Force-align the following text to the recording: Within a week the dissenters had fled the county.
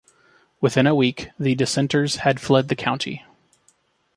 Within 0.61 0.87
a 0.87 0.95
week 0.95 1.29
the 1.37 1.53
dissenters 1.53 2.15
had 2.15 2.39
fled 2.41 2.69
the 2.69 2.75
county. 2.75 3.23